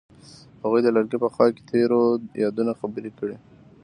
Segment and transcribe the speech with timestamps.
[0.63, 2.01] هغوی د لرګی په خوا کې تیرو
[2.43, 3.37] یادونو خبرې کړې.